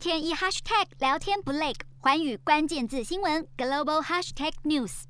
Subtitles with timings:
[0.00, 5.02] 天一 hashtag 聊天不累，寰宇关键字新闻 global hashtag news。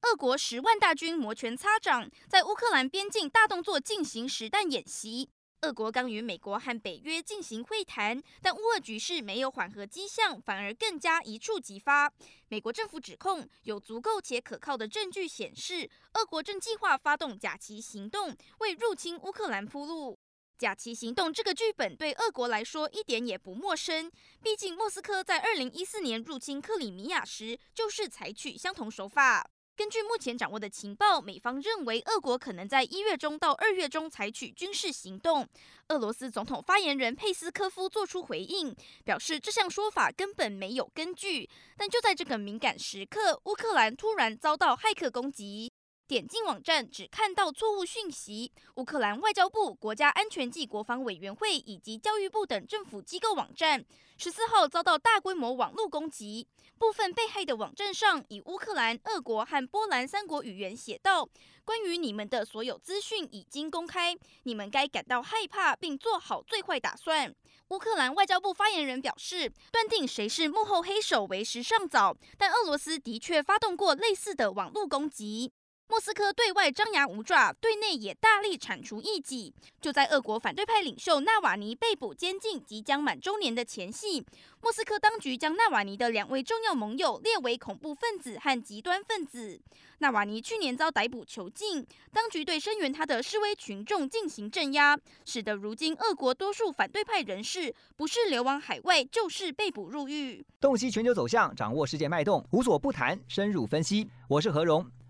[0.00, 5.28] 俄国十万大军摩拳擦掌，在乌克兰边境大动作进行实弹演习。
[5.60, 12.10] 俄国刚与美国和北约进行会谈，但乌俄局势没有缓和迹象，反而更加一触即发。
[12.48, 20.18] 美国政府指控有足够且可靠的证据显示，俄国正计划发动假旗行动，为入侵乌克兰铺路。
[20.60, 29.48] 假旗行动这个剧本对俄国来说一点也不陌生，毕竟莫斯科在二零一四年入侵克里米亚时就是采取相同手法。
[29.74, 35.48] 根据目前掌握的情报，美方认为俄国可能在一月中到二月中采取军事行动。
[35.88, 41.48] 俄罗斯总统发言人佩斯科夫做出回应，表示这项说法根本没有根据。
[41.78, 45.72] 但就在这个敏感时刻，乌克兰突然遭到骇客攻击。
[46.10, 48.50] 点进网站只看到错误讯息。
[48.74, 53.84] 乌克兰外交部、国家安全及国防委员会以及教育部等政府机构网站
[54.18, 56.48] 十四号遭到大规模网络攻击。
[56.76, 61.28] 部分被害的网站上以乌克兰、俄国和波兰三国语言写道
[61.64, 67.32] ：“关于你们的所有资讯已经公开，你们该感到害怕并做好最坏打算。”
[67.70, 75.52] 乌克兰外交部发言人表示，断定谁是幕后黑手为时尚早，但俄罗斯的确发动过类似的网络攻击。
[75.90, 79.52] 莫斯科对外张牙舞爪，对内也大力铲除异己。
[79.80, 84.24] 就在俄国反对派领袖纳瓦尼被捕监禁即将满周年的前夕，
[84.62, 89.60] 莫斯科当局将纳瓦尼的两位重要盟友列为恐怖分子和极端分子。
[89.98, 100.46] 纳瓦尼去年遭逮捕囚禁，当局对声援他的示威群众进行镇压，使得如今俄国多数反对派人士不是流亡海外，就是被捕入狱。
[100.60, 104.08] 洞悉全球走向，掌握世界脉动，无所不谈，深入分析。
[104.28, 104.88] 我是何荣。